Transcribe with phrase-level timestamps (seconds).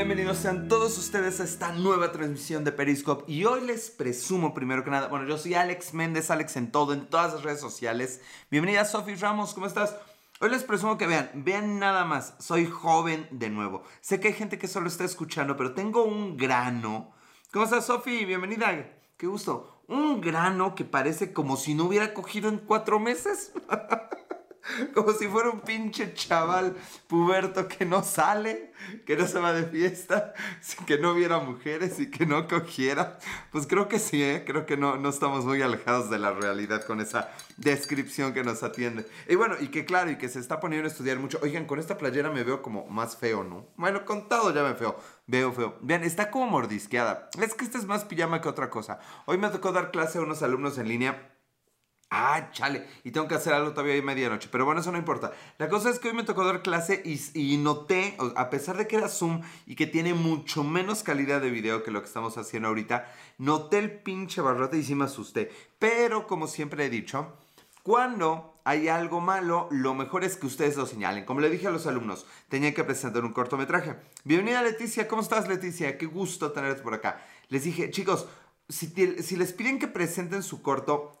[0.00, 4.82] bienvenidos sean todos ustedes a esta nueva transmisión de Periscope y hoy les presumo primero
[4.82, 8.22] que nada, bueno yo soy Alex Méndez, Alex en todo, en todas las redes sociales.
[8.50, 9.94] Bienvenida Sofi Ramos, ¿cómo estás?
[10.40, 13.82] Hoy les presumo que vean, vean nada más, soy joven de nuevo.
[14.00, 17.12] Sé que hay gente que solo está escuchando, pero tengo un grano.
[17.52, 18.24] ¿Cómo estás Sofi?
[18.24, 19.82] Bienvenida, qué gusto.
[19.86, 23.52] Un grano que parece como si no hubiera cogido en cuatro meses.
[24.94, 28.72] Como si fuera un pinche chaval puberto que no sale,
[29.06, 30.34] que no se va de fiesta,
[30.86, 33.18] que no viera mujeres y que no cogiera.
[33.50, 34.44] Pues creo que sí, ¿eh?
[34.46, 38.62] creo que no, no estamos muy alejados de la realidad con esa descripción que nos
[38.62, 39.06] atiende.
[39.28, 41.38] Y bueno, y que claro, y que se está poniendo a estudiar mucho.
[41.42, 43.66] Oigan, con esta playera me veo como más feo, ¿no?
[43.76, 44.96] Bueno, contado ya me feo.
[45.26, 45.76] Veo feo.
[45.80, 47.30] Vean, está como mordisqueada.
[47.40, 49.00] Es que esta es más pijama que otra cosa.
[49.26, 51.39] Hoy me tocó dar clase a unos alumnos en línea
[52.12, 52.88] Ah, chale.
[53.04, 54.48] Y tengo que hacer algo todavía ahí medianoche.
[54.50, 55.32] Pero bueno, eso no importa.
[55.58, 58.96] La cosa es que hoy me tocó dar clase y, noté, a pesar de que
[58.96, 62.68] era Zoom y que tiene mucho menos calidad de video que lo que estamos haciendo
[62.68, 65.52] ahorita, noté el pinche barrote y sí me asusté.
[65.78, 67.32] Pero como siempre he dicho,
[67.84, 71.24] cuando hay algo malo, lo mejor es que ustedes lo señalen.
[71.24, 73.94] Como le dije a los alumnos, tenía que presentar un cortometraje.
[74.24, 75.96] Bienvenida Leticia, ¿cómo estás Leticia?
[75.96, 77.24] Qué gusto tenerte por acá.
[77.48, 78.26] Les dije, chicos,
[78.68, 78.88] si,
[79.22, 81.16] si les piden que presenten su corto,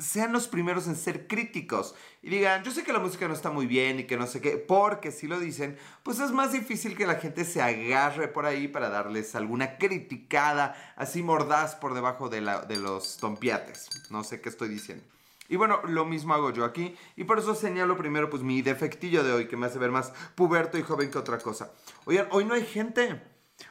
[0.00, 3.50] sean los primeros en ser críticos y digan, yo sé que la música no está
[3.50, 6.96] muy bien y que no sé qué, porque si lo dicen, pues es más difícil
[6.96, 12.28] que la gente se agarre por ahí para darles alguna criticada así mordaz por debajo
[12.28, 13.88] de, la, de los tompiates.
[14.10, 15.04] No sé qué estoy diciendo.
[15.48, 19.24] Y bueno, lo mismo hago yo aquí y por eso señalo primero pues mi defectillo
[19.24, 21.72] de hoy que me hace ver más puberto y joven que otra cosa.
[22.04, 23.20] Oigan, hoy no hay gente.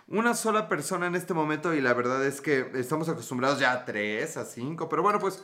[0.08, 3.86] Una sola persona en este momento y la verdad es que estamos acostumbrados ya a
[3.86, 5.44] tres, a cinco, pero bueno, pues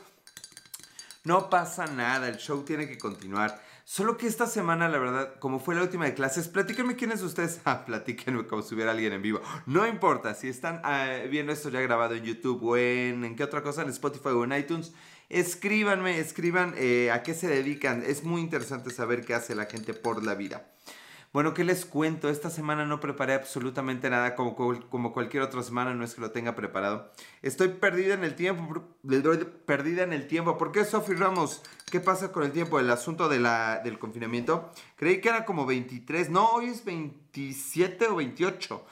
[1.26, 3.60] no pasa nada, el show tiene que continuar.
[3.84, 7.26] Solo que esta semana, la verdad, como fue la última de clases, platíquenme quiénes de
[7.26, 7.60] ustedes.
[7.64, 9.40] Ah, platíquenme como si hubiera alguien en vivo.
[9.66, 13.64] No importa, si están ah, viendo esto ya grabado en YouTube o en, qué otra
[13.64, 14.92] cosa, en Spotify o en iTunes,
[15.28, 18.04] escríbanme, escriban eh, a qué se dedican.
[18.06, 20.64] Es muy interesante saber qué hace la gente por la vida.
[21.36, 22.30] Bueno, ¿qué les cuento?
[22.30, 24.54] Esta semana no preparé absolutamente nada como,
[25.12, 27.12] cualquier otra semana, no es que lo tenga preparado.
[27.42, 28.86] Estoy perdida en el tiempo,
[29.66, 30.56] perdida en el tiempo.
[30.56, 31.60] ¿Por qué, Sofi Ramos?
[31.90, 32.80] ¿Qué pasa con el tiempo?
[32.80, 34.70] El asunto del confinamiento.
[34.96, 38.86] Creí que era como 23, no, hoy es 27 o 28.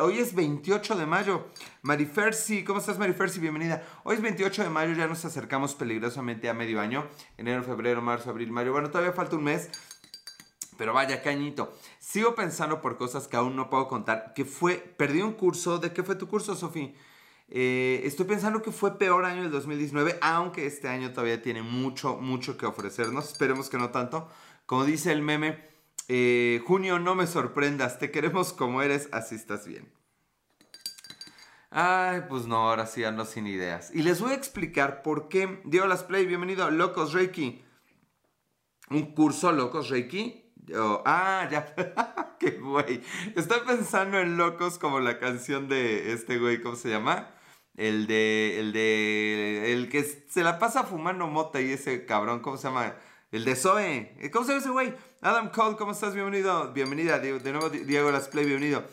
[0.00, 1.48] hoy es 28 de mayo.
[1.82, 3.38] Marifersi, ¿cómo estás Marifersi?
[3.38, 3.82] Bienvenida.
[4.02, 7.06] Hoy es 28 de mayo, ya nos acercamos peligrosamente a medio año.
[7.36, 8.72] Enero, febrero, marzo, abril, mayo.
[8.72, 9.68] Bueno, todavía falta un mes.
[10.76, 11.72] Pero vaya, cañito.
[11.98, 14.32] Sigo pensando por cosas que aún no puedo contar.
[14.34, 15.78] Que fue, perdí un curso.
[15.78, 16.92] ¿De qué fue tu curso, Sofía?
[17.48, 22.16] Eh, estoy pensando que fue peor año del 2019, aunque este año todavía tiene mucho,
[22.16, 23.30] mucho que ofrecernos.
[23.30, 24.28] Esperemos que no tanto.
[24.66, 25.64] Como dice el meme,
[26.08, 29.92] eh, junio, no me sorprendas, te queremos como eres, así estás bien.
[31.70, 33.90] Ay, pues no, ahora sí ando sin ideas.
[33.94, 35.60] Y les voy a explicar por qué.
[35.64, 37.62] Diego Las Play, bienvenido a Locos Reiki.
[38.90, 41.74] Un curso Locos Reiki ah, ya.
[42.38, 43.02] Qué güey.
[43.34, 47.30] Estoy pensando en locos como la canción de este güey, ¿cómo se llama?
[47.76, 48.60] El de.
[48.60, 49.72] El de.
[49.72, 52.94] El que se la pasa fumando mota y ese cabrón, ¿cómo se llama?
[53.32, 54.30] El de Zoe.
[54.32, 54.94] ¿Cómo se llama ese güey?
[55.20, 56.14] Adam Cole, ¿cómo estás?
[56.14, 56.72] Bienvenido.
[56.72, 57.18] Bienvenida.
[57.18, 58.84] De nuevo, Diego Las Play, bienvenido.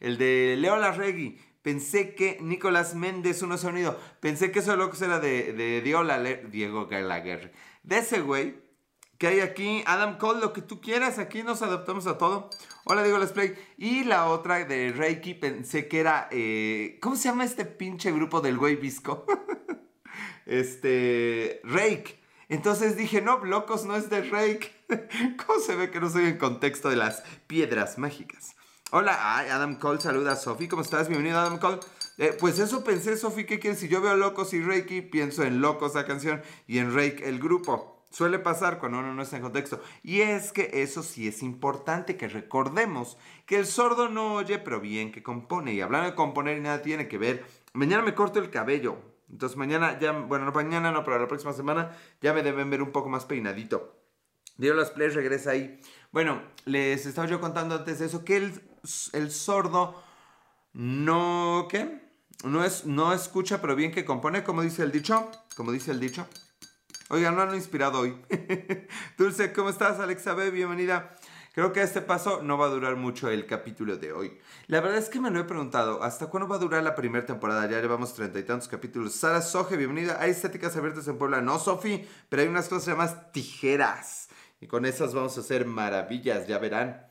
[0.00, 1.38] El de Leo Larregui.
[1.62, 3.98] Pensé que Nicolás Méndez, uno sonido.
[4.20, 7.52] Pensé que eso locos era de, de Diego Gallagher.
[7.84, 8.56] De ese güey
[9.22, 9.84] que hay aquí.
[9.86, 12.50] Adam Cole, lo que tú quieras, aquí nos adaptamos a todo.
[12.82, 13.54] Hola, digo, les play.
[13.78, 16.26] Y la otra de Reiki, pensé que era.
[16.32, 19.24] Eh, ¿Cómo se llama este pinche grupo del güey visco?
[20.46, 21.60] este.
[21.62, 22.20] Rake.
[22.48, 24.72] Entonces dije, no, locos, no es de Rake.
[25.46, 28.56] ¿Cómo se ve que no soy en contexto de las piedras mágicas?
[28.90, 30.66] Hola, Adam Cole saluda a Sophie.
[30.66, 31.06] ¿Cómo estás?
[31.06, 31.78] Bienvenido, Adam Cole.
[32.18, 33.78] Eh, pues eso pensé, Sophie, ¿qué quieres?
[33.78, 37.38] Si yo veo Locos y Reiki, pienso en Locos la canción y en Rake el
[37.38, 37.91] grupo.
[38.12, 39.80] Suele pasar cuando uno no está en contexto.
[40.02, 43.16] Y es que eso sí es importante que recordemos
[43.46, 45.72] que el sordo no oye, pero bien que compone.
[45.72, 47.46] Y hablando de componer y nada tiene que ver.
[47.72, 48.98] Mañana me corto el cabello.
[49.30, 52.82] Entonces mañana ya, bueno, no mañana no, pero la próxima semana ya me deben ver
[52.82, 53.96] un poco más peinadito.
[54.58, 55.80] Dios las plays regresa ahí.
[56.10, 58.60] Bueno, les estaba yo contando antes de eso que el,
[59.14, 60.02] el sordo
[60.74, 62.02] no, ¿qué?
[62.44, 65.30] No, es, no escucha, pero bien que compone, como dice el dicho.
[65.56, 66.26] Como dice el dicho.
[67.12, 68.16] Oigan, no han inspirado hoy.
[69.18, 70.00] Dulce, ¿cómo estás?
[70.00, 71.14] Alexa B, bienvenida.
[71.52, 74.38] Creo que este paso no va a durar mucho el capítulo de hoy.
[74.66, 77.26] La verdad es que me lo he preguntado, ¿hasta cuándo va a durar la primera
[77.26, 77.68] temporada?
[77.68, 79.12] Ya llevamos treinta y tantos capítulos.
[79.12, 80.16] Sara Soje, bienvenida.
[80.22, 81.42] Hay estéticas abiertas en Puebla.
[81.42, 84.30] No, Sofi, pero hay unas cosas llamadas tijeras.
[84.62, 87.06] Y con esas vamos a hacer maravillas, ya verán.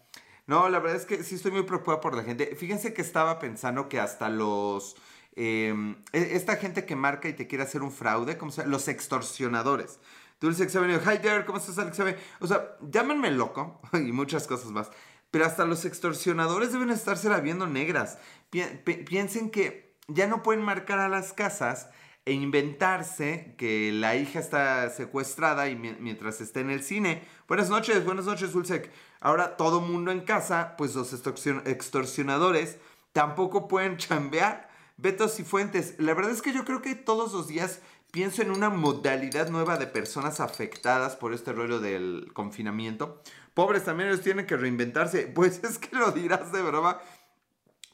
[0.48, 2.56] No, la verdad es que sí estoy muy preocupada por la gente.
[2.56, 4.96] Fíjense que estaba pensando que hasta los...
[5.36, 8.66] em, e- esta gente que marca y te quiere hacer un fraude, ¿cómo se?
[8.68, 10.00] Los extorsionadores.
[10.40, 12.00] Tú dices ha venido, hi there, ¿cómo estás, Alex?
[12.00, 12.18] Abe?".
[12.40, 14.90] O sea, llámenme loco y muchas cosas más.
[15.30, 18.18] Pero hasta los extorsionadores deben estársela viendo negras.
[18.50, 21.90] Pi- pi- piensen que ya no pueden marcar a las casas
[22.26, 27.24] e inventarse que la hija está secuestrada y mi- mientras está en el cine.
[27.48, 28.92] Buenas noches, buenas noches, Dulcec.
[29.22, 32.78] Ahora todo mundo en casa, pues los extorsion- extorsionadores
[33.14, 34.71] tampoco pueden chambear.
[35.02, 37.82] Betos y Fuentes, la verdad es que yo creo que todos los días
[38.12, 43.24] pienso en una modalidad nueva de personas afectadas por este rollo del confinamiento.
[43.56, 45.26] Pobres también ellos tienen que reinventarse.
[45.34, 47.02] Pues es que lo dirás de broma,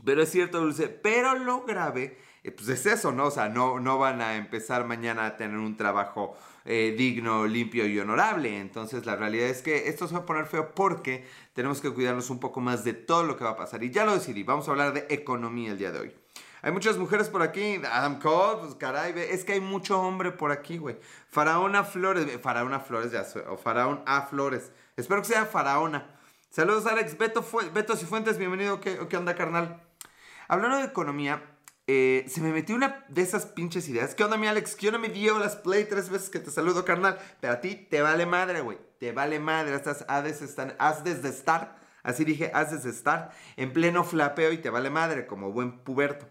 [0.04, 0.90] pero es cierto, Dulce.
[0.90, 3.28] Pero lo grave, eh, pues es eso, ¿no?
[3.28, 7.88] O sea, no, no van a empezar mañana a tener un trabajo eh, digno, limpio
[7.88, 8.60] y honorable.
[8.60, 12.30] Entonces, la realidad es que esto se va a poner feo porque tenemos que cuidarnos
[12.30, 13.82] un poco más de todo lo que va a pasar.
[13.82, 16.14] Y ya lo decidí, vamos a hablar de economía el día de hoy.
[16.62, 17.80] Hay muchas mujeres por aquí.
[17.92, 20.98] Adam Cole, pues caray, es que hay mucho hombre por aquí, güey.
[21.30, 24.72] Faraona Flores, Faraona Flores, ya, o Faraón A Flores.
[24.96, 26.10] Espero que sea Faraona.
[26.50, 27.18] Saludos, Alex.
[27.18, 28.80] Beto, Fu- Beto Cifuentes, bienvenido.
[28.80, 29.82] ¿Qué, ¿Qué onda, carnal?
[30.48, 31.44] Hablando de economía,
[31.86, 34.16] eh, se me metió una de esas pinches ideas.
[34.16, 34.76] ¿Qué onda, mi Alex?
[34.76, 35.38] ¿Qué onda, mi Diego?
[35.40, 37.20] Las play tres veces que te saludo, carnal.
[37.40, 38.78] Pero a ti te vale madre, güey.
[39.00, 39.76] Te vale madre.
[39.76, 44.58] Estás has, están, has desde estar, así dije, has desde estar en pleno flapeo y
[44.58, 46.28] te vale madre, como buen puberto.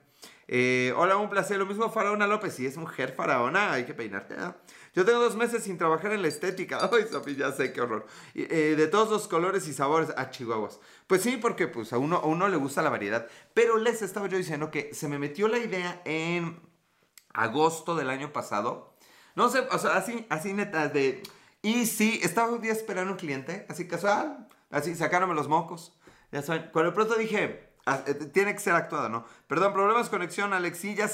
[0.49, 1.59] Eh, hola, un placer.
[1.59, 2.55] Lo mismo Faraona López.
[2.55, 4.37] Si es mujer faraona, hay que peinarte.
[4.95, 6.89] Yo tengo dos meses sin trabajar en la estética.
[6.93, 8.07] Ay, Sofía, ya sé qué horror.
[8.35, 10.13] Eh, de todos los colores y sabores.
[10.17, 10.81] Ah, chihuahuas.
[11.07, 13.27] Pues sí, porque pues, a, uno, a uno le gusta la variedad.
[13.55, 16.61] Pero les estaba yo diciendo que se me metió la idea en
[17.35, 18.95] agosto del año pasado.
[19.35, 21.23] No sé, o sea, así, así neta de...
[21.63, 25.99] Y sí, estaba un día esperando un cliente, así casual, así sacándome los mocos.
[26.33, 27.66] Ya saben, cuando pronto dije,
[28.33, 29.25] tiene que ser actuada, ¿no?
[29.47, 31.09] Perdón, problemas de conexión, Alex, sí, ya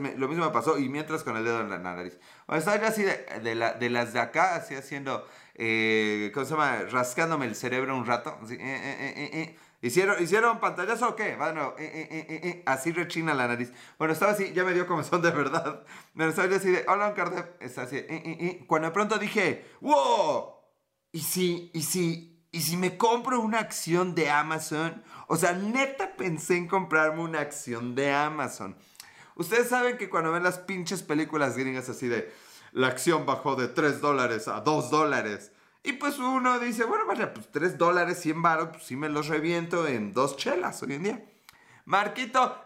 [0.00, 2.18] me- lo mismo me pasó, y mientras con el dedo en la nariz.
[2.46, 6.44] O estaba yo así de, de, la- de las de acá, así haciendo, eh, ¿cómo
[6.46, 6.78] se llama?
[6.90, 9.58] Rascándome el cerebro un rato, así, eh, eh, eh, eh, eh.
[9.80, 11.36] ¿Hicieron, ¿Hicieron pantallazo o qué?
[11.36, 13.72] Bueno, eh, eh, eh, eh, eh, así rechina la nariz.
[13.96, 15.84] Bueno, estaba así, ya me dio comezón de verdad.
[16.14, 17.46] Me estaba yo así de, hola, Cardef.
[17.60, 18.64] Está así, eh, eh, eh.
[18.66, 20.52] Cuando de pronto dije, wow,
[21.12, 25.02] ¿y si, y si, y si me compro una acción de Amazon?
[25.26, 28.76] O sea, neta pensé en comprarme una acción de Amazon.
[29.34, 32.32] Ustedes saben que cuando ven las pinches películas gringas así de,
[32.72, 35.52] la acción bajó de 3 dólares a 2 dólares.
[35.82, 39.28] Y pues uno dice, bueno, vale, pues 3 dólares, 100 baros, pues sí me los
[39.28, 41.24] reviento en dos chelas hoy en día.
[41.84, 42.64] Marquito,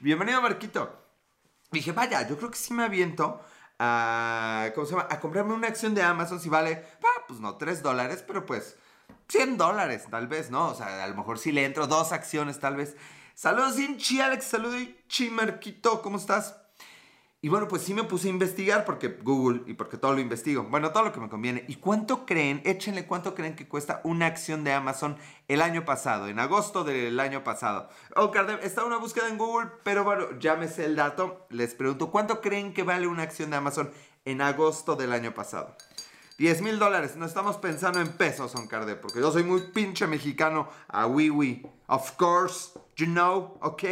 [0.00, 1.04] bienvenido Marquito.
[1.70, 3.44] Dije, vaya, yo creo que sí me aviento
[3.82, 5.08] a, ¿cómo se llama?
[5.10, 6.84] A comprarme una acción de Amazon si vale,
[7.26, 8.76] pues no, 3 dólares, pero pues
[9.28, 10.68] 100 dólares tal vez, ¿no?
[10.68, 12.94] O sea, a lo mejor si le entro dos acciones tal vez.
[13.34, 16.59] Saludos, Inchi, Alex, saludos, Inchi, Marquito, ¿cómo estás?
[17.42, 20.64] Y bueno, pues sí me puse a investigar porque Google y porque todo lo investigo.
[20.64, 21.64] Bueno, todo lo que me conviene.
[21.68, 22.60] ¿Y cuánto creen?
[22.66, 25.16] Échenle cuánto creen que cuesta una acción de Amazon
[25.48, 27.88] el año pasado, en agosto del año pasado.
[28.14, 28.30] Oh,
[28.62, 31.46] está una búsqueda en Google, pero bueno, llámese el dato.
[31.48, 33.90] Les pregunto, ¿cuánto creen que vale una acción de Amazon
[34.26, 35.74] en agosto del año pasado?
[36.36, 37.16] 10 mil dólares.
[37.16, 40.68] No estamos pensando en pesos, Son Cardem, porque yo soy muy pinche mexicano.
[40.88, 41.66] A oui, oui.
[41.86, 43.84] Of course, you know, ok.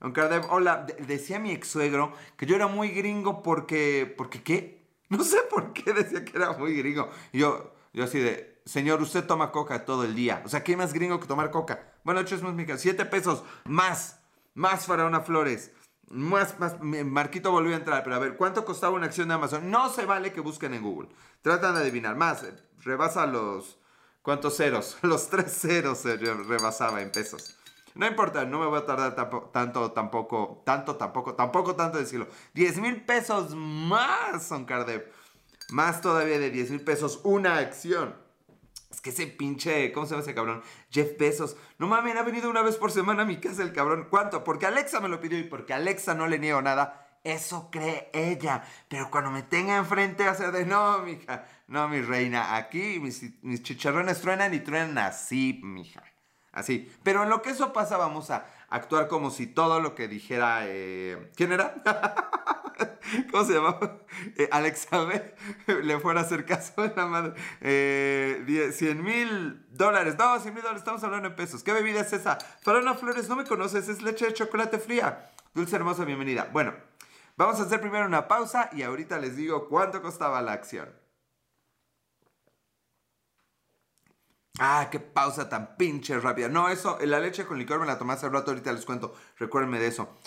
[0.00, 4.42] Don Cardem, hola, de- decía mi ex suegro que yo era muy gringo porque, porque
[4.42, 4.80] ¿qué?
[5.10, 7.10] No sé por qué decía que era muy gringo.
[7.32, 10.40] Y yo, yo así de, señor, usted toma coca todo el día.
[10.44, 11.94] O sea, ¿qué más gringo que tomar coca?
[12.04, 12.78] Bueno, ocho es más mexicano.
[12.78, 14.20] Siete pesos, más,
[14.54, 15.72] más Faraona Flores.
[16.12, 19.70] Más, más, Marquito volvió a entrar, pero a ver, ¿cuánto costaba una acción de Amazon?
[19.70, 21.08] No se vale que busquen en Google.
[21.42, 22.16] Tratan de adivinar.
[22.16, 22.52] Más, eh,
[22.82, 23.78] rebasa los,
[24.22, 24.96] ¿cuántos ceros?
[25.02, 27.56] Los tres ceros se re- rebasaba en pesos.
[27.94, 29.14] No importa, no me voy a tardar
[29.52, 32.28] tanto, tampoco, tanto, tampoco, tampoco tanto decirlo.
[32.54, 35.12] 10 mil pesos más, son Cardep.
[35.70, 38.14] Más todavía de 10 mil pesos una acción.
[38.90, 40.62] Es que ese pinche, ¿cómo se llama ese cabrón?
[40.90, 41.56] Jeff Bezos.
[41.78, 44.08] No mames, ha venido una vez por semana a mi casa el cabrón.
[44.10, 44.42] ¿Cuánto?
[44.42, 47.06] Porque Alexa me lo pidió y porque Alexa no le niego nada.
[47.22, 48.64] Eso cree ella.
[48.88, 51.46] Pero cuando me tenga enfrente va a de, no, mija.
[51.68, 52.56] No, mi reina.
[52.56, 56.02] Aquí mis, mis chicharrones truenan y truenan así, mija.
[56.52, 56.90] Así.
[57.02, 60.60] Pero en lo que eso pasa, vamos a actuar como si todo lo que dijera.
[60.64, 61.74] eh, ¿Quién era?
[63.30, 63.98] ¿Cómo se llamaba?
[64.36, 65.34] Eh, Alexa B.
[65.84, 67.34] Le fuera a hacer caso a la madre.
[67.60, 70.16] Eh, 10, 100 mil dólares.
[70.18, 70.80] No, 100 mil dólares.
[70.80, 71.62] Estamos hablando en pesos.
[71.62, 72.38] ¿Qué bebida es esa?
[72.62, 73.88] Farona Flores, no me conoces.
[73.88, 75.30] Es leche de chocolate fría.
[75.54, 76.48] Dulce hermosa, bienvenida.
[76.52, 76.74] Bueno,
[77.36, 80.88] vamos a hacer primero una pausa y ahorita les digo cuánto costaba la acción.
[84.58, 86.48] Ah, qué pausa tan pinche rápida.
[86.48, 89.14] No, eso, la leche con licor me la tomé hace rato, ahorita les cuento.
[89.38, 90.18] Recuérdenme de eso.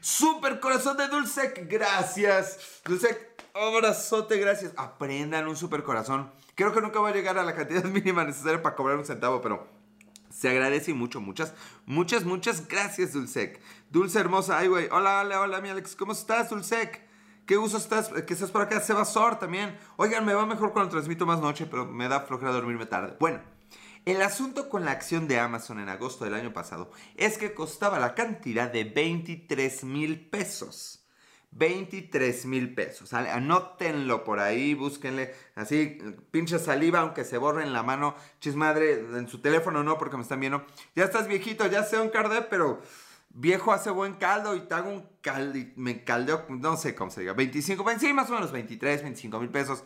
[0.00, 2.80] Super corazón de Dulcec, gracias.
[2.84, 4.72] Dulcec, abrazote, gracias.
[4.76, 6.30] Aprendan un super corazón.
[6.54, 9.40] Creo que nunca va a llegar a la cantidad mínima necesaria para cobrar un centavo,
[9.40, 9.66] pero
[10.30, 11.20] se agradece y mucho.
[11.20, 11.52] Muchas,
[11.84, 13.60] muchas, muchas gracias, Dulcec.
[13.90, 14.88] Dulce hermosa, ay, güey.
[14.90, 15.96] Hola, hola, hola, mi Alex.
[15.96, 17.02] ¿Cómo estás, Dulcec?
[17.44, 18.80] Qué gusto estás, que estás por acá.
[18.80, 19.76] Sebasor también.
[19.96, 23.16] Oigan, me va mejor cuando transmito más noche, pero me da flojera dormirme tarde.
[23.18, 23.40] Bueno,
[24.04, 27.98] el asunto con la acción de Amazon en agosto del año pasado es que costaba
[27.98, 30.98] la cantidad de 23 mil pesos.
[31.52, 33.12] 23 mil pesos.
[33.12, 35.98] Anótenlo por ahí, búsquenle así,
[36.30, 38.14] pinche saliva, aunque se borre en la mano.
[38.40, 40.64] Chismadre, en su teléfono no, porque me están viendo.
[40.96, 42.80] Ya estás viejito, ya sé un cardé, pero
[43.34, 47.20] viejo hace buen caldo y te hago un caldo me caldeo, no sé cómo se
[47.20, 49.84] diga, 25, sí, más o menos 23, 25 mil pesos.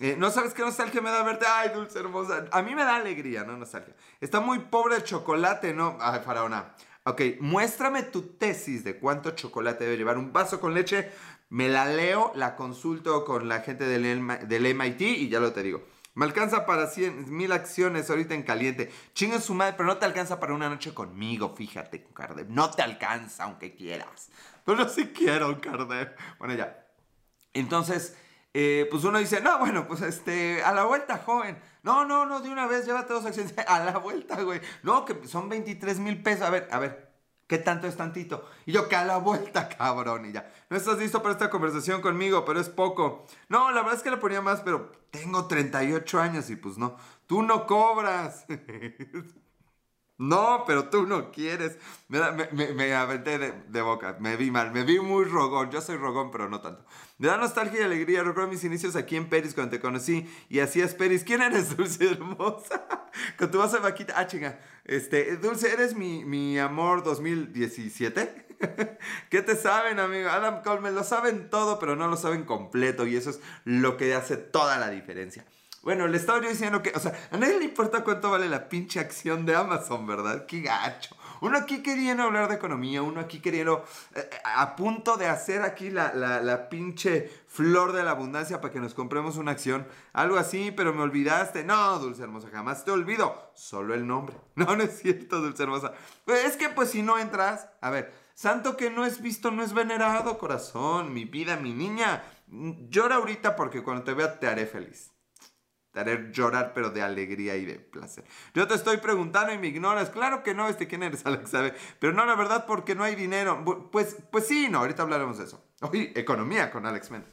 [0.00, 1.46] Eh, no sabes qué nostalgia me da verte.
[1.48, 2.46] Ay, dulce hermosa.
[2.50, 3.94] A mí me da alegría, no nostalgia.
[4.20, 5.96] Está muy pobre el chocolate, ¿no?
[6.00, 6.74] Ay, faraona.
[7.04, 11.10] Ok, muéstrame tu tesis de cuánto chocolate debe llevar un vaso con leche.
[11.50, 15.62] Me la leo, la consulto con la gente del, del MIT y ya lo te
[15.62, 15.84] digo.
[16.14, 18.92] Me alcanza para 100 mil acciones ahorita en caliente.
[19.14, 22.48] Chinga su madre, pero no te alcanza para una noche conmigo, fíjate, Cardeb.
[22.48, 24.30] No te alcanza, aunque quieras.
[24.64, 26.16] Pero sí quiero, Cardeb.
[26.38, 26.86] Bueno, ya.
[27.52, 28.16] Entonces,
[28.56, 31.60] eh, pues uno dice, no, bueno, pues este, a la vuelta, joven.
[31.82, 33.52] No, no, no, de una vez, llévate dos acciones.
[33.66, 34.60] A la vuelta, güey.
[34.84, 36.46] No, que son 23 mil pesos.
[36.46, 37.12] A ver, a ver,
[37.48, 38.48] ¿qué tanto es tantito?
[38.64, 40.26] Y yo, que a la vuelta, cabrón.
[40.26, 43.26] Y ya, no estás listo para esta conversación conmigo, pero es poco.
[43.48, 46.96] No, la verdad es que le ponía más, pero tengo 38 años y pues no.
[47.26, 48.46] Tú no cobras.
[50.16, 51.76] No, pero tú no quieres.
[52.08, 55.70] Me, aventé de, boca, me vi mal, me vi muy rogón.
[55.70, 56.84] Yo soy rogón, pero no tanto.
[57.18, 58.22] Me da nostalgia y alegría.
[58.22, 61.24] Recuerdo mis inicios aquí en Peris cuando te conocí y hacías Peris.
[61.24, 62.86] ¿Quién eres, Dulce hermosa?
[63.36, 64.14] Con tu vas a vaquita.
[64.16, 64.60] Ah, chinga.
[64.84, 68.46] Este, Dulce, ¿eres mi, mi amor 2017?
[69.30, 70.28] ¿Qué te saben, amigo?
[70.28, 73.96] Adam Cole, me lo saben todo, pero no lo saben completo y eso es lo
[73.96, 75.44] que hace toda la diferencia.
[75.84, 78.70] Bueno, le estaba yo diciendo que, o sea, a nadie le importa cuánto vale la
[78.70, 80.46] pinche acción de Amazon, ¿verdad?
[80.46, 81.14] Qué gacho.
[81.42, 85.60] Uno aquí queriendo hablar de economía, uno aquí queriendo, eh, eh, a punto de hacer
[85.60, 89.86] aquí la, la, pinche flor de la abundancia para que nos compremos una acción.
[90.14, 91.64] Algo así, pero me olvidaste.
[91.64, 93.50] No, Dulce Hermosa, jamás te olvido.
[93.54, 94.36] Solo el nombre.
[94.56, 95.92] No, no es cierto, Dulce Hermosa.
[96.24, 99.62] Pues es que pues si no entras, a ver, santo que no es visto, no
[99.62, 102.24] es venerado, corazón, mi vida, mi niña.
[102.46, 105.13] Llora ahorita porque cuando te vea te haré feliz.
[105.94, 108.24] Te haré llorar, pero de alegría y de placer.
[108.52, 110.10] Yo te estoy preguntando y me ignoras.
[110.10, 111.72] Claro que no, este quién eres, Alex, ¿sabe?
[112.00, 113.64] Pero no, la verdad, porque no hay dinero.
[113.92, 115.64] Pues, pues sí, no, ahorita hablaremos de eso.
[115.82, 117.30] Hoy, economía con Alex Méndez.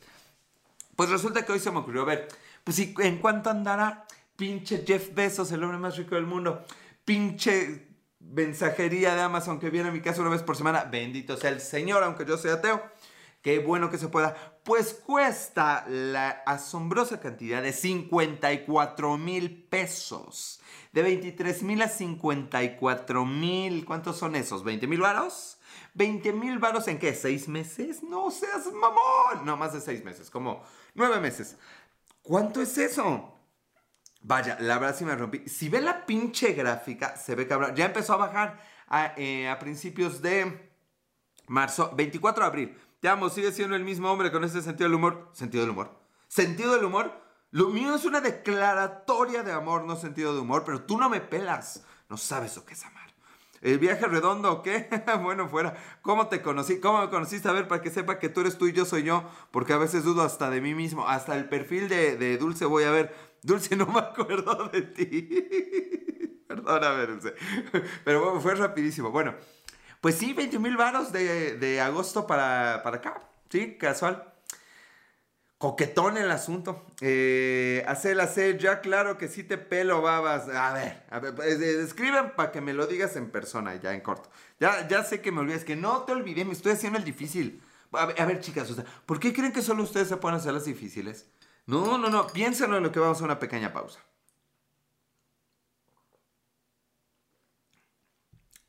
[0.95, 2.27] Pues resulta que hoy se me ocurrió ver,
[2.63, 6.63] pues sí, ¿en cuánto andará pinche Jeff Bezos, el hombre más rico del mundo?
[7.03, 7.87] Pinche
[8.19, 10.83] mensajería de Amazon que viene a mi casa una vez por semana.
[10.83, 12.79] Bendito sea el Señor, aunque yo sea ateo.
[13.41, 14.35] Qué bueno que se pueda.
[14.63, 20.61] Pues cuesta la asombrosa cantidad de 54 mil pesos.
[20.91, 23.83] De 23 mil a 54 mil.
[23.85, 24.63] ¿Cuántos son esos?
[24.63, 25.57] ¿20 mil varos?
[25.95, 27.15] ¿20 mil varos en qué?
[27.15, 28.03] ¿Seis meses?
[28.03, 29.45] No seas mamón.
[29.45, 31.57] No, más de seis meses, como nueve meses.
[32.21, 33.37] ¿Cuánto es eso?
[34.21, 35.49] Vaya, la verdad sí me rompí.
[35.49, 37.75] Si ve la pinche gráfica, se ve cabrón.
[37.75, 40.71] Ya empezó a bajar a, eh, a principios de
[41.47, 42.77] marzo, 24 de abril.
[43.01, 45.27] Te amo, sigue siendo el mismo hombre con ese sentido del humor.
[45.33, 45.89] ¿Sentido del humor?
[46.27, 47.11] ¿Sentido del humor?
[47.49, 51.19] Lo mío es una declaratoria de amor, no sentido de humor, pero tú no me
[51.19, 51.83] pelas.
[52.09, 53.09] No sabes lo que es amar.
[53.61, 54.87] ¿El viaje redondo o qué?
[55.23, 55.75] bueno, fuera.
[56.03, 56.79] ¿Cómo te conocí?
[56.79, 57.49] ¿Cómo me conociste?
[57.49, 59.77] A ver, para que sepa que tú eres tú y yo soy yo, porque a
[59.77, 61.07] veces dudo hasta de mí mismo.
[61.07, 63.15] Hasta el perfil de, Dulce voy a ver.
[63.41, 66.43] Dulce, no me acuerdo de ti.
[66.47, 67.33] Perdóname, Dulce.
[68.05, 69.09] Pero bueno, fue rapidísimo.
[69.09, 69.33] Bueno,
[70.01, 73.21] pues sí, 21 mil varos de, agosto para, para acá.
[73.49, 74.31] Sí, casual.
[75.59, 76.83] Coquetón el asunto.
[77.01, 80.49] Eh, hacer hacer, ya claro que sí te pelo, babas.
[80.49, 84.01] A ver, a ver, pues, escriban para que me lo digas en persona, ya en
[84.01, 84.31] corto.
[84.59, 87.61] Ya, ya sé que me olvides, que no te olvidé, me estoy haciendo el difícil.
[87.91, 90.37] A ver, a ver, chicas, o sea, ¿por qué creen que solo ustedes se pueden
[90.37, 91.27] hacer las difíciles?
[91.67, 93.99] No, no, no, piénsenlo en lo que vamos a una pequeña pausa.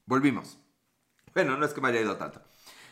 [0.06, 0.61] Volvimos.
[1.34, 2.42] Bueno, no es que me haya ido tanto.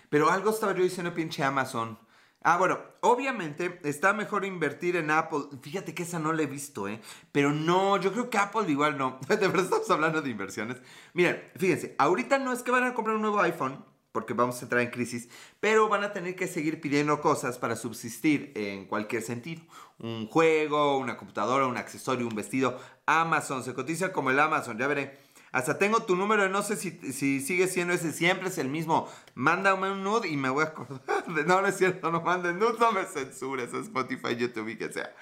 [0.08, 1.98] Pero algo estaba yo diciendo pinche Amazon.
[2.42, 5.40] Ah, bueno, obviamente está mejor invertir en Apple.
[5.60, 7.00] Fíjate que esa no la he visto, ¿eh?
[7.32, 9.18] Pero no, yo creo que Apple igual no.
[9.28, 10.78] De verdad estamos hablando de inversiones.
[11.12, 14.64] Miren, fíjense, ahorita no es que van a comprar un nuevo iPhone, porque vamos a
[14.64, 15.28] entrar en crisis,
[15.60, 19.62] pero van a tener que seguir pidiendo cosas para subsistir en cualquier sentido.
[19.98, 24.86] Un juego, una computadora, un accesorio, un vestido, Amazon, se cotiza como el Amazon, ya
[24.86, 25.18] veré.
[25.52, 29.08] Hasta tengo tu número, no sé si, si sigue siendo ese, siempre es el mismo.
[29.34, 31.28] Mándame un nude y me voy a acordar.
[31.28, 35.12] No, no es cierto, no manden nude, no me censures, Spotify, YouTube y que sea.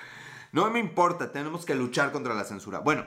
[0.52, 2.80] No me importa, tenemos que luchar contra la censura.
[2.80, 3.06] Bueno,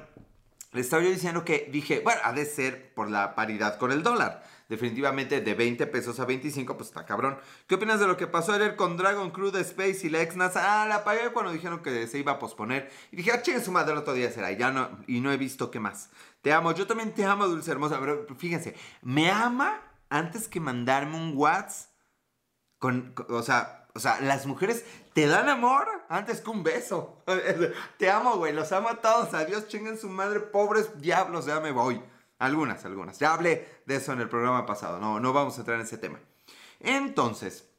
[0.72, 4.04] le estaba yo diciendo que dije, bueno, ha de ser por la paridad con el
[4.04, 4.44] dólar.
[4.72, 7.38] Definitivamente de 20 pesos a 25, pues está cabrón.
[7.68, 10.38] ¿Qué opinas de lo que pasó ayer con Dragon Crew de Space y la ex
[10.38, 10.84] NASA?
[10.84, 12.90] Ah, la pagué cuando dijeron que se iba a posponer.
[13.12, 14.50] Y dije, ah, chingue su madre, el otro día será.
[14.54, 16.10] Ya no, y no he visto qué más.
[16.42, 18.00] Te amo, yo también te amo, dulce hermosa.
[18.00, 21.90] Pero fíjense, me ama antes que mandarme un WhatsApp
[22.80, 27.22] con, o sea, o sea, las mujeres te dan amor antes que un beso.
[27.98, 29.34] Te amo, güey, los amo a todos.
[29.34, 32.02] Adiós, chinguen su madre, pobres diablos, ya me voy.
[32.42, 33.20] Algunas, algunas.
[33.20, 36.00] Ya hablé de eso en el programa pasado, no, no vamos a entrar en ese
[36.00, 36.20] tema.
[36.80, 37.70] Entonces,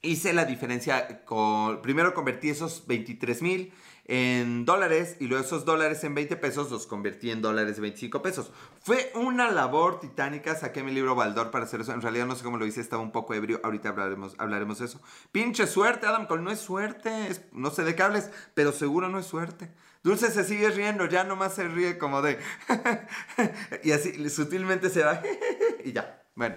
[0.00, 3.74] hice la diferencia con, primero convertí esos 23 mil
[4.06, 8.22] en dólares y luego esos dólares en 20 pesos los convertí en dólares de 25
[8.22, 8.50] pesos.
[8.80, 11.92] Fue una labor titánica, saqué mi libro Baldor para hacer eso.
[11.92, 15.02] En realidad no sé cómo lo hice, estaba un poco ebrio, ahorita hablaremos, de eso.
[15.30, 19.18] Pinche suerte, Adam Cole, no es suerte, no sé de qué hables, pero seguro no
[19.18, 19.70] es suerte.
[20.02, 22.38] Dulce se sigue riendo, ya nomás se ríe como de...
[23.84, 25.22] y así sutilmente se va
[25.84, 26.22] y ya.
[26.34, 26.56] Bueno,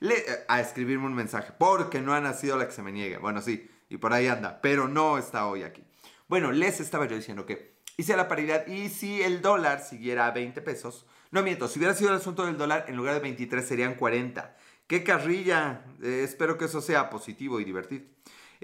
[0.00, 0.14] le,
[0.48, 3.16] a escribirme un mensaje, porque no ha nacido la que se me niegue.
[3.16, 5.82] Bueno, sí, y por ahí anda, pero no está hoy aquí.
[6.28, 10.32] Bueno, les estaba yo diciendo que hice la paridad y si el dólar siguiera a
[10.32, 13.66] 20 pesos, no miento, si hubiera sido el asunto del dólar, en lugar de 23
[13.66, 14.56] serían 40.
[14.86, 15.84] ¡Qué carrilla!
[16.02, 18.04] Eh, espero que eso sea positivo y divertido.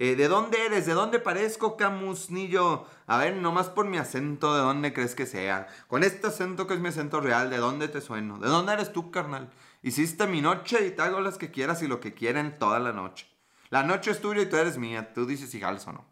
[0.02, 0.86] Eh, ¿De dónde eres?
[0.86, 2.86] ¿De dónde parezco, Camusnillo?
[3.06, 5.66] A ver, nomás por mi acento, ¿de dónde crees que sea?
[5.88, 8.38] Con este acento que es mi acento real, ¿de dónde te sueno?
[8.38, 9.50] ¿De dónde eres tú, carnal?
[9.82, 12.94] Hiciste mi noche y te hago las que quieras y lo que quieren toda la
[12.94, 13.26] noche.
[13.68, 15.12] La noche es tuya y tú eres mía.
[15.12, 16.06] Tú dices si jalas o no.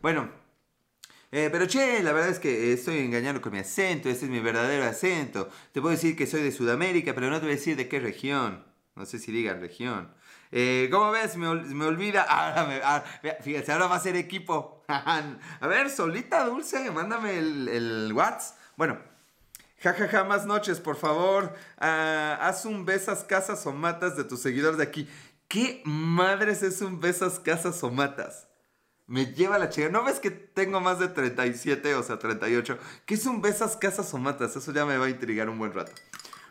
[0.00, 0.30] Bueno,
[1.30, 4.08] eh, pero che, la verdad es que estoy engañando con mi acento.
[4.08, 5.50] Este es mi verdadero acento.
[5.72, 8.00] Te puedo decir que soy de Sudamérica, pero no te voy a decir de qué
[8.00, 8.64] región.
[8.94, 10.10] No sé si digan región.
[10.52, 11.36] Eh, ¿Cómo ves?
[11.36, 12.22] Me, olvida.
[12.28, 13.04] Ahora
[13.40, 14.84] fíjense, ahora va a ser equipo.
[14.88, 18.56] a ver, solita dulce, mándame el, el WhatsApp.
[18.76, 18.98] Bueno,
[19.80, 21.54] jajaja, ja, ja, más noches, por favor.
[21.78, 25.08] Ah, haz un besas, casas o matas de tus seguidores de aquí.
[25.48, 28.46] ¿Qué madres es un besas, casas o matas?
[29.06, 29.88] Me lleva la chica.
[29.88, 32.78] ¿No ves que tengo más de 37, o sea, 38?
[33.06, 34.56] ¿Qué es un besas, casas o matas?
[34.56, 35.92] Eso ya me va a intrigar un buen rato.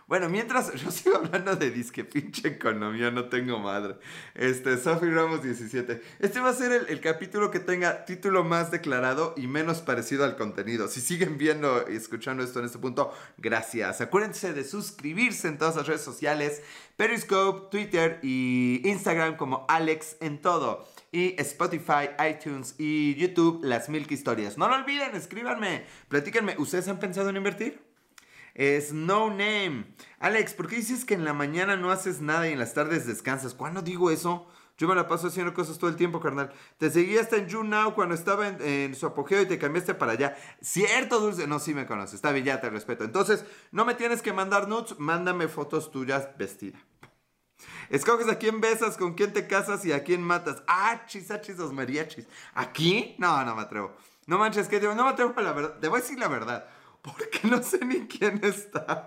[0.07, 3.95] Bueno, mientras yo sigo hablando de disque pinche economía, no tengo madre.
[4.35, 5.99] Este, Sophie Ramos 17.
[6.19, 10.35] Este va a ser el, capítulo que tenga título más declarado y menos parecido al
[10.35, 10.87] contenido.
[10.87, 13.99] Si siguen viendo y escuchando esto en este punto, gracias.
[13.99, 16.61] Acuérdense de suscribirse en todas las redes sociales,
[16.97, 20.87] Periscope, Twitter y Instagram como Alex en todo.
[21.11, 24.57] Y Spotify, iTunes y YouTube, las Milk Historias.
[24.57, 26.55] No lo olviden, escríbanme, platíquenme.
[26.59, 27.84] ¿Ustedes han pensado en invertir?
[28.55, 29.85] Es no name.
[30.19, 33.05] Alex, ¿por qué dices que en la mañana no haces nada y en las tardes
[33.05, 33.53] descansas?
[33.53, 34.47] ¿Cuándo digo eso?
[34.77, 36.53] Yo me la paso haciendo cosas todo el tiempo, carnal.
[36.77, 40.37] Te seguí hasta en YouNow cuando estaba en, su apogeo y te cambiaste para allá.
[40.61, 41.47] Cierto, Dulce.
[41.47, 42.15] No, sí me conoces.
[42.15, 43.03] Está bien, ya te respeto.
[43.03, 44.97] Entonces, no me tienes que mandar nudes.
[44.99, 46.79] Mándame fotos tuyas vestida.
[47.89, 50.63] Escoges a quién besas, con quién te casas y a quién matas.
[50.67, 52.25] Ah, chisachis los mariachis.
[52.53, 53.15] ¿Aquí?
[53.17, 53.95] No, no me atrevo.
[54.27, 55.79] No manches, que no me atrevo a la verdad.
[55.79, 56.67] Te voy a decir la verdad
[57.05, 59.05] porque no sé ni quién está.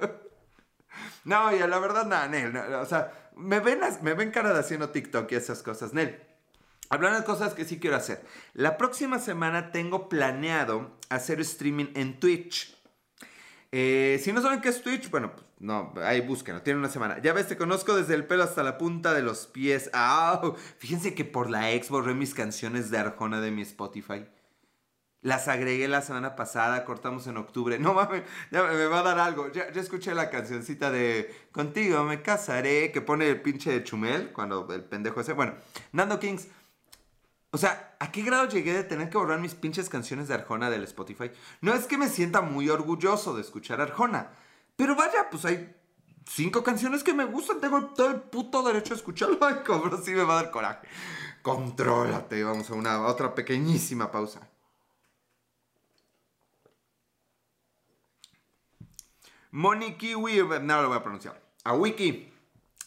[1.24, 2.56] No, ya la verdad, nada, Nel.
[2.56, 5.92] o sea, me ven, me ven cara de haciendo TikTok y esas cosas.
[5.92, 6.20] Nel,
[6.88, 8.24] hablando de cosas que sí quiero hacer.
[8.54, 12.76] La próxima semana tengo planeado hacer streaming en Twitch.
[13.70, 17.20] Eh, si no saben qué es Twitch, bueno, pues no, ahí búsquenlo, tiene una semana.
[17.20, 19.90] Ya ves, te conozco desde el pelo hasta la punta de los pies.
[19.92, 24.26] Ah, fíjense que por la ex borré mis canciones de Arjona de mi Spotify.
[25.20, 27.78] Las agregué la semana pasada, cortamos en octubre.
[27.88, 29.50] No mames, ya me va a dar algo.
[29.52, 34.72] Ya, escuché la cancioncita de Contigo me casaré, que pone el pinche de Chumel, cuando
[34.72, 35.32] el pendejo ese.
[35.32, 35.54] Bueno,
[35.92, 36.48] Nando Kings.
[37.50, 40.68] O sea, ¿a qué grado llegué de tener que borrar mis pinches canciones de Arjona
[40.70, 41.30] del Spotify?
[41.62, 44.30] No es que me sienta muy orgulloso de escuchar Arjona.
[44.76, 45.74] Pero vaya, pues hay
[46.26, 47.60] cinco canciones que me gustan.
[47.60, 49.38] Tengo todo el puto derecho a escucharlo.
[49.44, 50.86] Ay, cobro, sí me va a dar coraje.
[51.42, 52.44] Contrólate.
[52.44, 54.48] Vamos a una otra pequeñísima pausa.
[59.50, 61.40] Monikiwi, no lo voy a pronunciar.
[61.64, 62.32] A Wiki.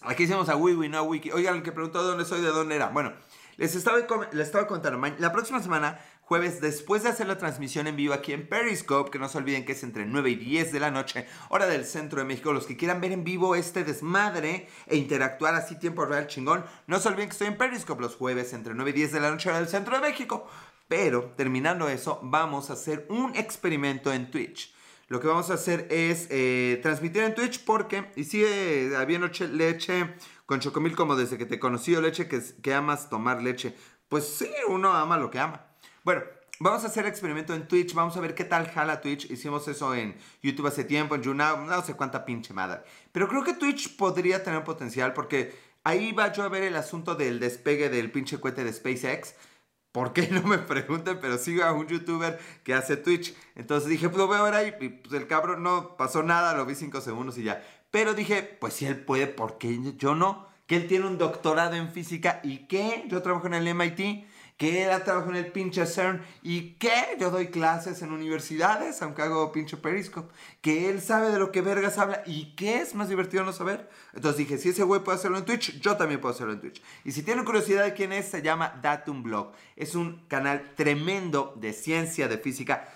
[0.01, 1.31] Aquí hicimos a Wiwi, no a Wiki.
[1.31, 2.89] Oigan, el que preguntó de dónde soy, de dónde era.
[2.89, 3.13] Bueno,
[3.57, 3.99] les estaba,
[4.31, 4.99] les estaba contando.
[5.19, 9.19] La próxima semana, jueves, después de hacer la transmisión en vivo aquí en Periscope, que
[9.19, 12.19] no se olviden que es entre 9 y 10 de la noche, hora del centro
[12.19, 12.53] de México.
[12.53, 16.99] Los que quieran ver en vivo este desmadre e interactuar así tiempo real chingón, no
[16.99, 19.49] se olviden que estoy en Periscope los jueves entre 9 y 10 de la noche,
[19.49, 20.47] hora del centro de México.
[20.87, 24.73] Pero terminando eso, vamos a hacer un experimento en Twitch.
[25.11, 30.15] Lo que vamos a hacer es eh, transmitir en Twitch porque, y sigue habiendo leche
[30.45, 33.75] con chocomil como desde que te conocí, o leche que, que amas tomar leche.
[34.07, 35.65] Pues sí, uno ama lo que ama.
[36.05, 36.23] Bueno,
[36.63, 39.31] Vamos a hacer experimento en Twitch, vamos a ver qué tal jala Twitch.
[39.31, 42.81] Hicimos eso en YouTube hace tiempo, en YouNow, no sé cuánta pinche madre.
[43.11, 47.15] Pero creo que Twitch podría tener potencial porque ahí va yo a ver el asunto
[47.15, 49.33] del despegue del pinche cohete de SpaceX.
[49.91, 50.27] ¿Por qué?
[50.31, 53.35] No me pregunten, pero sigo a un youtuber que hace Twitch.
[53.55, 54.73] Entonces dije, pues lo voy a ahí.
[54.79, 57.63] Y pues el cabrón no pasó nada, lo vi cinco segundos y ya.
[57.91, 60.47] Pero dije, pues si él puede, ¿por qué yo no?
[60.65, 64.25] Que él tiene un doctorado en física y que yo trabajo en el MIT
[64.61, 69.23] que él trabajado en el pinche CERN y que yo doy clases en universidades, aunque
[69.23, 70.29] hago pinche perisco,
[70.61, 73.89] que él sabe de lo que vergas habla y que es más divertido no saber.
[74.13, 76.79] Entonces dije, si ese güey puede hacerlo en Twitch, yo también puedo hacerlo en Twitch.
[77.03, 79.51] Y si tienen curiosidad de quién es, se llama Datum Blog.
[79.75, 82.87] Es un canal tremendo de ciencia, de física.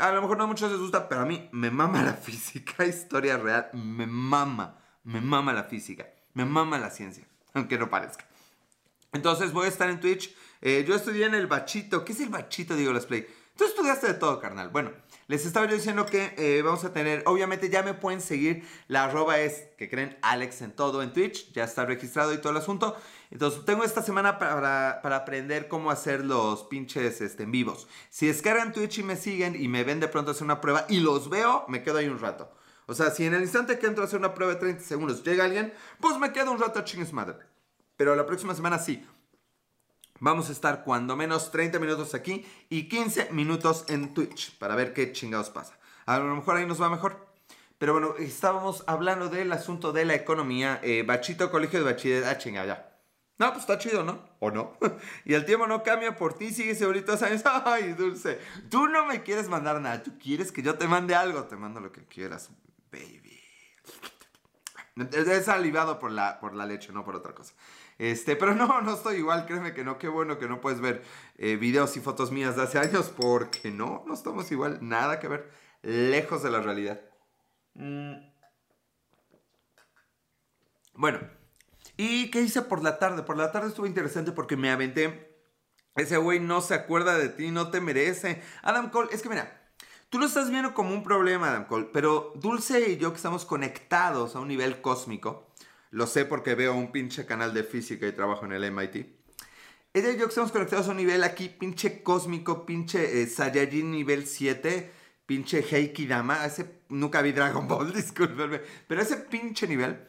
[0.00, 2.84] A lo mejor no a muchos les gusta, pero a mí me mama la física,
[2.84, 6.04] historia real, me mama, me mama la física,
[6.34, 8.26] me mama la ciencia, aunque no parezca.
[9.12, 12.04] Entonces voy a estar en Twitch eh, yo estudié en el bachito.
[12.04, 13.26] ¿Qué es el bachito, Diego Let's Play?
[13.56, 14.70] Tú estudiaste de todo, carnal.
[14.70, 14.92] Bueno,
[15.26, 19.04] les estaba yo diciendo que eh, vamos a tener, obviamente ya me pueden seguir, la
[19.04, 22.56] arroba es, que creen, Alex en todo en Twitch, ya está registrado y todo el
[22.58, 22.96] asunto.
[23.30, 27.88] Entonces, tengo esta semana para, para aprender cómo hacer los pinches este, en vivos.
[28.08, 31.00] Si descargan Twitch y me siguen y me ven de pronto hacer una prueba y
[31.00, 32.52] los veo, me quedo ahí un rato.
[32.86, 35.22] O sea, si en el instante que entro a hacer una prueba de 30 segundos
[35.22, 37.36] llega alguien, pues me quedo un rato chingues madre.
[37.96, 39.06] Pero la próxima semana sí.
[40.22, 44.92] Vamos a estar cuando menos 30 minutos aquí y 15 minutos en Twitch para ver
[44.92, 45.76] qué chingados pasa.
[46.06, 47.26] A lo mejor ahí nos va mejor.
[47.78, 50.78] Pero bueno, estábamos hablando del asunto de la economía.
[50.84, 52.24] Eh, bachito, colegio de bachiller.
[52.24, 52.98] Ah, chingada, ya.
[53.38, 54.24] No, pues está chido, ¿no?
[54.38, 54.78] ¿O no?
[55.24, 57.42] y el tiempo no cambia por ti, sigue ahorita años.
[57.64, 58.38] Ay, dulce.
[58.70, 60.04] Tú no me quieres mandar nada.
[60.04, 61.42] Tú quieres que yo te mande algo.
[61.46, 62.48] Te mando lo que quieras,
[62.92, 63.40] baby.
[65.12, 67.54] Es salivado por la, por la leche, no por otra cosa.
[68.02, 71.04] Este, pero no, no estoy igual, créeme que no, qué bueno que no puedes ver
[71.38, 75.28] eh, videos y fotos mías de hace años, porque no, no estamos igual, nada que
[75.28, 75.48] ver,
[75.82, 77.00] lejos de la realidad.
[77.74, 78.14] Mm.
[80.94, 81.20] Bueno,
[81.96, 83.22] ¿y qué hice por la tarde?
[83.22, 85.38] Por la tarde estuvo interesante porque me aventé.
[85.94, 88.42] Ese güey no se acuerda de ti, no te merece.
[88.62, 89.70] Adam Cole, es que mira,
[90.10, 93.46] tú lo estás viendo como un problema, Adam Cole, pero Dulce y yo que estamos
[93.46, 95.51] conectados a un nivel cósmico,
[95.92, 99.06] lo sé porque veo un pinche canal de física y trabajo en el MIT.
[99.92, 104.26] Ella y yo estamos conectados a un nivel aquí, pinche cósmico, pinche eh, Saiyajin nivel
[104.26, 104.90] 7,
[105.26, 110.08] pinche Heiki Dama, ese, nunca vi Dragon Ball, discúlpenme, pero ese pinche nivel,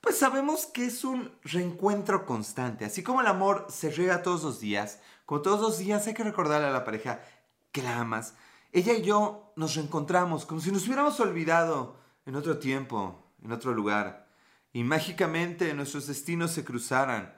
[0.00, 2.84] pues sabemos que es un reencuentro constante.
[2.84, 6.22] Así como el amor se riega todos los días, como todos los días hay que
[6.22, 7.20] recordarle a la pareja
[7.72, 8.34] que la amas.
[8.70, 13.74] Ella y yo nos reencontramos como si nos hubiéramos olvidado en otro tiempo, en otro
[13.74, 14.25] lugar
[14.76, 17.34] y mágicamente nuestros destinos se cruzaran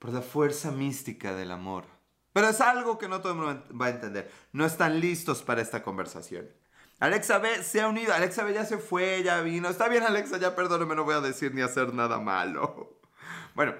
[0.00, 1.84] por la fuerza mística del amor.
[2.32, 4.28] Pero es algo que no todo el mundo va a entender.
[4.50, 6.50] No están listos para esta conversación.
[6.98, 8.12] Alexa B se ha unido.
[8.12, 9.68] Alexa B ya se fue, ya vino.
[9.68, 12.98] Está bien, Alexa, ya perdóname, no voy a decir ni hacer nada malo.
[13.54, 13.74] Bueno,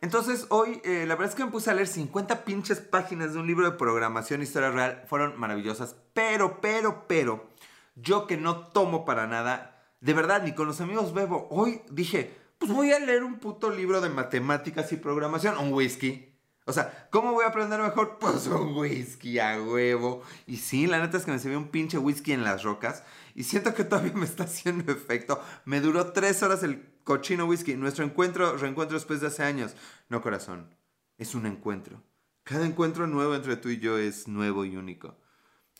[0.00, 3.38] entonces hoy eh, la verdad es que me puse a leer 50 pinches páginas de
[3.40, 5.04] un libro de programación historia real.
[5.06, 5.94] Fueron maravillosas.
[6.12, 7.50] Pero, pero, pero,
[7.94, 9.73] yo que no tomo para nada,
[10.04, 11.48] de verdad, ni con los amigos bebo.
[11.50, 16.30] Hoy dije, pues voy a leer un puto libro de matemáticas y programación, un whisky.
[16.66, 18.18] O sea, ¿cómo voy a aprender mejor?
[18.20, 20.20] Pues un whisky a huevo.
[20.46, 23.02] Y sí, la neta es que me ve un pinche whisky en las rocas.
[23.34, 25.42] Y siento que todavía me está haciendo efecto.
[25.64, 27.74] Me duró tres horas el cochino whisky.
[27.74, 29.74] Nuestro encuentro, reencuentro después de hace años.
[30.10, 30.76] No, corazón.
[31.16, 32.02] Es un encuentro.
[32.42, 35.16] Cada encuentro nuevo entre tú y yo es nuevo y único.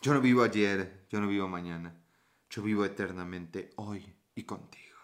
[0.01, 2.01] Yo no vivo ayer, yo no vivo mañana.
[2.49, 4.97] Yo vivo eternamente hoy y contigo.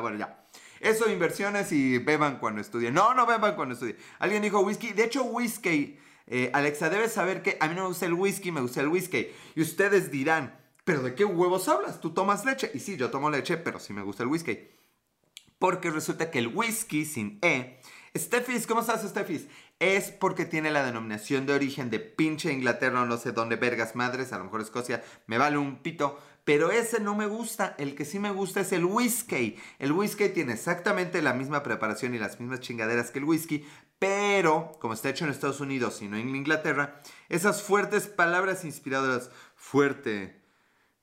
[0.00, 0.44] bueno, ya.
[0.80, 2.94] Eso inversiones y beban cuando estudien.
[2.94, 3.98] No, no beban cuando estudien.
[4.20, 4.92] Alguien dijo whisky.
[4.92, 5.98] De hecho, whisky.
[6.26, 8.88] Eh, Alexa, debes saber que a mí no me gusta el whisky, me gusta el
[8.88, 9.28] whisky.
[9.56, 12.00] Y ustedes dirán, ¿pero de qué huevos hablas?
[12.00, 12.70] ¿Tú tomas leche?
[12.74, 14.68] Y sí, yo tomo leche, pero sí me gusta el whisky.
[15.58, 17.80] Porque resulta que el whisky sin E.
[18.16, 19.48] Steffis, ¿cómo estás, Steffis?
[19.80, 24.32] Es porque tiene la denominación de origen de pinche Inglaterra, no sé dónde, vergas madres,
[24.32, 26.18] a lo mejor Escocia, me vale un pito
[26.48, 27.74] pero ese no me gusta.
[27.76, 29.58] El que sí me gusta es el whisky.
[29.78, 33.66] El whisky tiene exactamente la misma preparación y las mismas chingaderas que el whisky,
[33.98, 39.30] pero como está hecho en Estados Unidos y no en Inglaterra, esas fuertes palabras inspiradoras,
[39.56, 40.40] fuerte,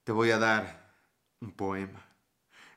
[0.03, 0.91] te voy a dar
[1.39, 2.03] un poema.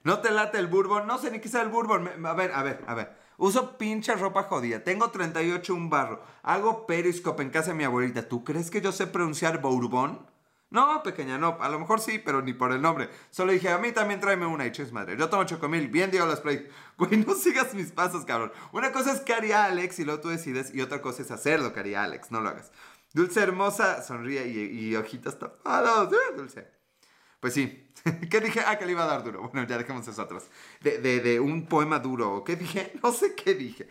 [0.04, 1.06] ¿No te late el bourbon?
[1.06, 2.26] No sé ni qué sea el bourbon.
[2.26, 3.16] A ver, a ver, a ver.
[3.38, 4.84] Uso pinche ropa jodida.
[4.84, 6.22] Tengo 38 un barro.
[6.42, 8.28] Hago periscope en casa de mi abuelita.
[8.28, 10.26] ¿Tú crees que yo sé pronunciar bourbon?
[10.70, 11.56] No, pequeña, no.
[11.60, 13.08] A lo mejor sí, pero ni por el nombre.
[13.30, 15.16] Solo dije, a mí también tráeme una y chis madre.
[15.16, 15.88] Yo tomo chocomil.
[15.88, 16.68] Bien, Diego las play.
[16.98, 18.52] Güey, no sigas mis pasos, cabrón.
[18.72, 20.74] Una cosa es que haría Alex y luego tú decides.
[20.74, 22.30] Y otra cosa es hacer lo que haría Alex.
[22.30, 22.70] No lo hagas.
[23.14, 26.12] Dulce hermosa, sonríe y, y ojitos tapados.
[26.12, 26.68] Eh, dulce.
[27.40, 27.90] Pues sí.
[28.30, 28.60] ¿Qué dije?
[28.66, 29.48] Ah, que le iba a dar duro.
[29.48, 30.48] Bueno, ya dejemos eso atrás.
[30.80, 32.44] De, de, de un poema duro.
[32.44, 32.92] ¿Qué dije?
[33.02, 33.88] No sé qué dije.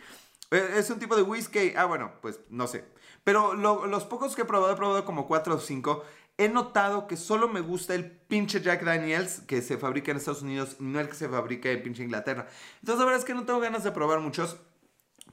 [0.51, 1.73] Eh, es un tipo de whisky.
[1.75, 2.85] Ah, bueno, pues no sé.
[3.23, 6.03] Pero los pocos que he probado, he probado como 4 o 5
[6.37, 10.43] he notado que solo me gusta el pinche Jack Daniels que se fabrica en Estados
[10.43, 12.47] Unidos y no el que se fabrica en pinche Inglaterra.
[12.79, 14.57] Entonces la verdad es que no tengo ganas de probar muchos.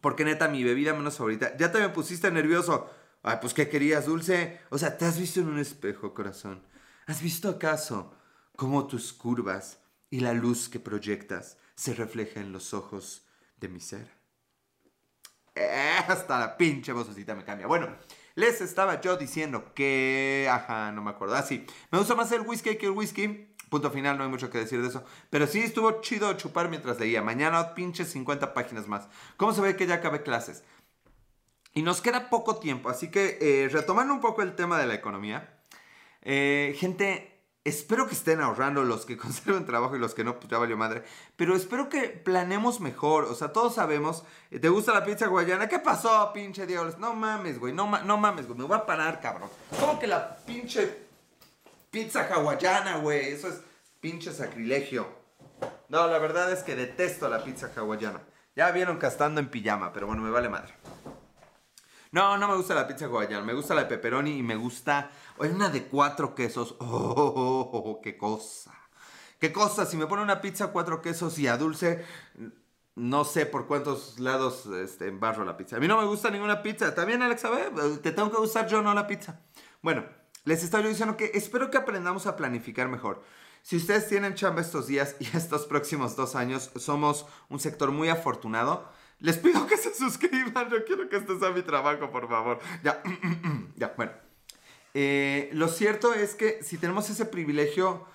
[0.00, 1.56] Porque neta, mi bebida menos favorita.
[1.56, 2.90] Ya te me pusiste nervioso.
[3.22, 4.60] Ay, pues ¿qué querías, dulce?
[4.70, 6.62] O sea, ¿te has visto en un espejo, corazón?
[7.06, 8.14] ¿Has visto acaso
[8.56, 9.78] cómo tus curvas
[10.10, 14.10] y la luz que proyectas se refleja en los ojos de mi ser?
[15.54, 17.66] Eh, hasta la pinche vocecita me cambia.
[17.66, 17.88] Bueno,
[18.35, 20.49] les estaba yo diciendo que...
[20.51, 21.35] Ajá, no me acuerdo.
[21.37, 21.66] Ah, sí.
[21.90, 23.55] Me gusta más el whisky que el whisky.
[23.70, 25.05] Punto final, no hay mucho que decir de eso.
[25.31, 27.23] Pero sí estuvo chido chupar mientras leía.
[27.23, 29.09] Mañana pinches 50 páginas más.
[29.37, 30.64] ¿Cómo se ve que ya acabé clases?
[31.73, 34.94] Y nos queda poco tiempo, así que eh, retomando un poco el tema de la
[34.94, 35.59] economía.
[36.23, 37.34] Eh, gente,
[37.64, 40.77] Espero que estén ahorrando los que conserven trabajo y los que no, pues ya valió
[40.77, 41.03] madre.
[41.37, 43.24] Pero espero que planemos mejor.
[43.24, 44.24] O sea, todos sabemos.
[44.50, 45.68] Eh, ¿Te gusta la pizza guayana?
[45.68, 46.98] ¿Qué pasó, pinche Dios?
[46.98, 47.72] No mames, güey.
[47.72, 48.59] No, no mames, güey.
[48.59, 49.48] Me voy a parar, cabrón.
[49.81, 51.05] ¿Cómo que la pinche
[51.90, 53.33] pizza hawaiana, güey?
[53.33, 53.62] Eso es
[54.00, 55.09] pinche sacrilegio.
[55.88, 58.20] No, la verdad es que detesto la pizza hawaiana.
[58.55, 60.74] Ya vieron castando en pijama, pero bueno, me vale madre.
[62.14, 63.44] No, no me gusta la pizza hawaiana.
[63.44, 66.77] Me gusta la de pepperoni y me gusta hay una de cuatro quesos.
[66.79, 68.72] ¡Oh, qué cosa!
[69.40, 69.85] ¿Qué cosa?
[69.85, 72.05] Si me pone una pizza cuatro quesos y a dulce,
[72.94, 75.74] no sé por cuántos lados este, embarro la pizza.
[75.74, 76.94] A mí no me gusta ninguna pizza.
[76.94, 79.40] También, Alex, a ver, te tengo que gustar yo, no la pizza.
[79.83, 80.05] Bueno,
[80.44, 83.24] les estoy diciendo que espero que aprendamos a planificar mejor.
[83.62, 88.09] Si ustedes tienen chamba estos días y estos próximos dos años, somos un sector muy
[88.09, 88.88] afortunado.
[89.20, 90.68] Les pido que se suscriban.
[90.70, 92.59] Yo quiero que este sea mi trabajo, por favor.
[92.83, 93.03] Ya,
[93.77, 94.12] ya, bueno.
[94.94, 98.07] Eh, lo cierto es que si tenemos ese privilegio,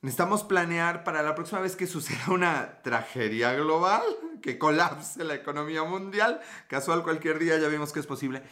[0.00, 4.02] necesitamos planear para la próxima vez que suceda una tragedia global,
[4.42, 8.42] que colapse la economía mundial, casual cualquier día, ya vimos que es posible,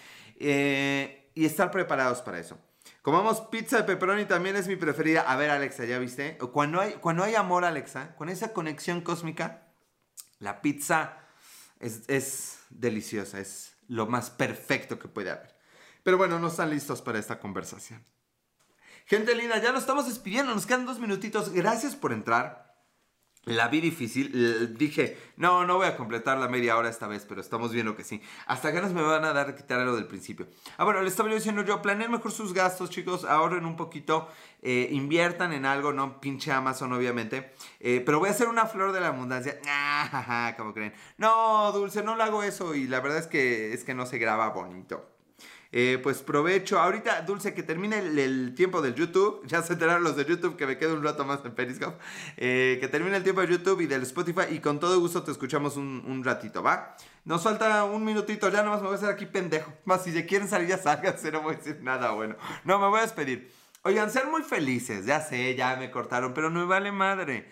[0.41, 2.59] eh, y estar preparados para eso.
[3.03, 5.23] Comamos pizza de pepperoni también es mi preferida.
[5.23, 6.37] A ver, Alexa, ¿ya viste?
[6.53, 9.69] Cuando hay, cuando hay amor, Alexa, con esa conexión cósmica,
[10.39, 11.20] la pizza
[11.81, 15.57] es, es deliciosa, es lo más perfecto que puede haber.
[16.03, 18.05] Pero bueno, no están listos para esta conversación.
[19.07, 21.51] Gente linda, ya nos estamos despidiendo, nos quedan dos minutitos.
[21.53, 22.70] Gracias por entrar.
[23.45, 24.77] La vi difícil.
[24.77, 28.05] Dije, no, no voy a completar la media hora esta vez, pero estamos viendo que
[28.05, 28.21] sí.
[28.47, 30.47] Hasta ganas me van a dar quitar lo del principio.
[30.77, 33.25] Ah, bueno, les estaba diciendo yo, planeen mejor sus gastos, chicos.
[33.25, 34.29] Ahorren un poquito.
[34.63, 37.55] Eh, inviertan en algo, no pinche Amazon, obviamente.
[37.81, 39.59] Eh, pero voy a hacer una flor de la abundancia.
[40.23, 40.93] Ah, como creen?
[41.19, 42.75] No, Dulce, no lo hago eso.
[42.75, 45.20] Y la verdad es que, es que no se graba bonito.
[45.73, 46.81] Eh, pues provecho.
[46.81, 49.43] Ahorita, Dulce, que termine el, tiempo del YouTube.
[49.47, 51.99] Ya se enteraron los de YouTube que me quedo un rato más en Periscope.
[52.37, 54.43] Eh, que termine el tiempo de YouTube y del Spotify.
[54.51, 56.97] Y con todo gusto te escuchamos un, ratito, ¿va?
[57.25, 58.49] Nos falta un minutito.
[58.51, 59.73] Ya nomás me voy a hacer aquí pendejo.
[59.85, 61.31] Más si se quieren salir, ya sálganse.
[61.41, 62.37] No voy a decir nada bueno.
[62.65, 63.53] No, me voy a despedir.
[63.83, 65.07] Oigan, sean muy felices.
[65.07, 66.35] Ya sé, ya me cortaron.
[66.35, 67.51] Pero no me vale madre.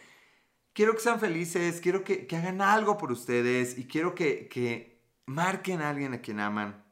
[0.73, 1.81] Quiero que sean felices.
[1.81, 3.79] Quiero que, hagan algo por ustedes.
[3.79, 6.88] Y quiero que, que marquen a alguien a quien aman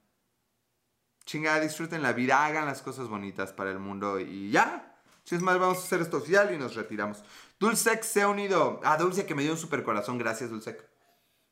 [1.27, 4.95] chingada, disfruten la vida, hagan las cosas bonitas para el mundo y ya.
[5.25, 7.23] Si es más, vamos a hacer esto oficial y nos retiramos.
[7.59, 8.81] Dulcec se ha unido.
[8.85, 10.19] Ah, Dulce que me dio un super corazón.
[10.19, 10.89] Gracias, Dulcec.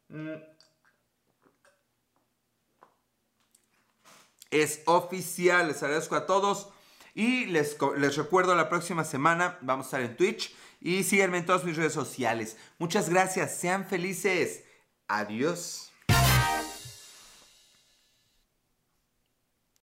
[0.09, 0.35] Mm.
[4.51, 5.67] Es oficial.
[5.67, 6.69] Les agradezco a todos.
[7.15, 10.55] Y les, les recuerdo la próxima semana vamos a estar en Twitch.
[10.81, 12.57] Y síganme en todas mis redes sociales.
[12.79, 13.57] Muchas gracias.
[13.57, 14.63] Sean felices.
[15.09, 15.93] Adiós.